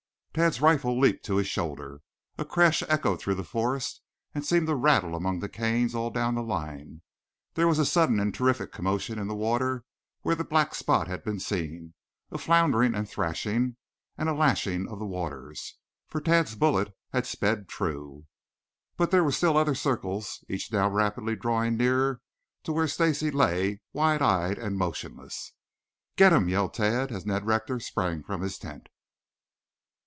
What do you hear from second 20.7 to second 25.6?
now rapidly drawing nearer to where Stacy lay wide eyed and motionless.